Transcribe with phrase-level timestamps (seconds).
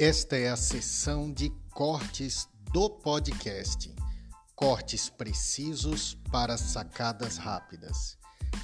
[0.00, 3.92] Esta é a sessão de cortes do podcast.
[4.54, 8.16] Cortes precisos para sacadas rápidas.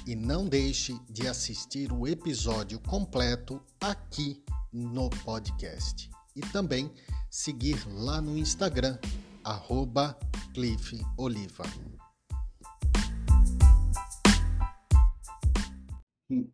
[0.07, 6.09] E não deixe de assistir o episódio completo aqui no podcast.
[6.33, 6.89] E também
[7.29, 8.97] seguir lá no Instagram,
[9.43, 10.17] arroba
[10.53, 11.65] Cliff Oliva.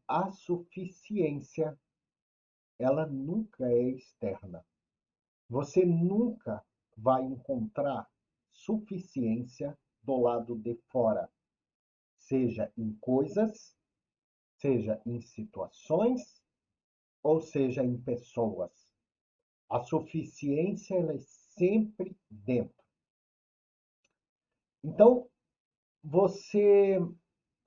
[0.08, 1.78] a suficiência
[2.80, 4.66] ela nunca é externa.
[5.52, 6.66] Você nunca
[6.96, 8.10] vai encontrar
[8.54, 11.30] suficiência do lado de fora,
[12.18, 13.76] seja em coisas,
[14.56, 16.42] seja em situações,
[17.22, 18.72] ou seja em pessoas.
[19.70, 22.82] A suficiência ela é sempre dentro.
[24.82, 25.30] Então,
[26.02, 26.98] você,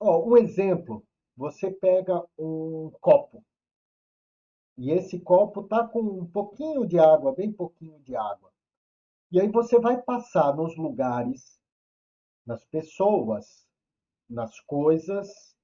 [0.01, 1.05] um exemplo
[1.37, 3.45] você pega um copo
[4.77, 8.51] e esse copo tá com um pouquinho de água, bem pouquinho de água.
[9.31, 11.59] E aí você vai passar nos lugares,
[12.45, 13.65] nas pessoas,
[14.29, 15.55] nas coisas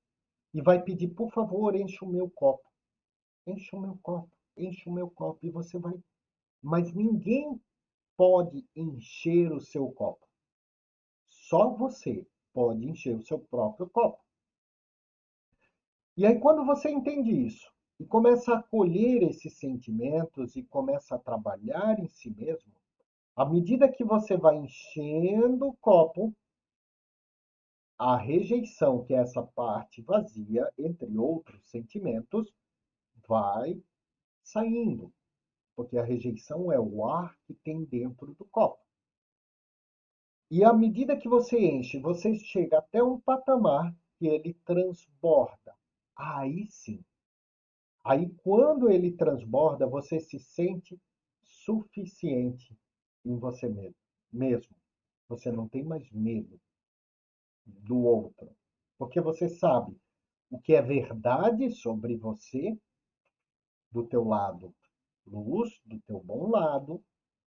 [0.54, 2.70] e vai pedir, por favor, enche o meu copo.
[3.46, 5.94] Enche o meu copo, enche o meu copo e você vai.
[6.62, 7.60] Mas ninguém
[8.16, 10.26] pode encher o seu copo.
[11.28, 14.22] Só você pode encher o seu próprio copo.
[16.16, 21.20] E aí, quando você entende isso e começa a acolher esses sentimentos e começa a
[21.20, 22.74] trabalhar em si mesmo,
[23.36, 26.34] à medida que você vai enchendo o copo,
[28.00, 32.52] a rejeição, que é essa parte vazia, entre outros sentimentos,
[33.28, 33.80] vai
[34.42, 35.14] saindo.
[35.76, 38.84] Porque a rejeição é o ar que tem dentro do copo.
[40.50, 45.76] E à medida que você enche, você chega até um patamar que ele transborda.
[46.16, 47.06] Aí sim.
[48.04, 51.00] Aí quando ele transborda, você se sente
[51.44, 52.78] suficiente
[53.24, 53.68] em você
[54.32, 54.76] mesmo.
[55.28, 56.60] Você não tem mais medo
[57.66, 58.50] do outro,
[58.98, 59.96] porque você sabe
[60.50, 62.78] o que é verdade sobre você,
[63.92, 64.74] do teu lado
[65.26, 67.04] luz, do teu bom lado,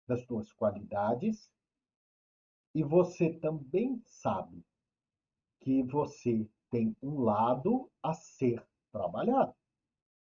[0.08, 1.52] das tuas qualidades,
[2.74, 4.64] e você também sabe
[5.60, 9.56] que você tem um lado a ser trabalhado.